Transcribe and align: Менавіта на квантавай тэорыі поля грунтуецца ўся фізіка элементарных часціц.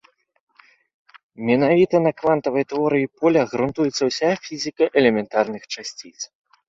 Менавіта 1.49 1.95
на 2.07 2.11
квантавай 2.21 2.65
тэорыі 2.73 3.09
поля 3.21 3.41
грунтуецца 3.55 4.03
ўся 4.09 4.29
фізіка 4.49 4.85
элементарных 5.03 5.63
часціц. 5.77 6.17